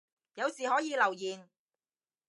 [0.33, 1.47] 有事可以留言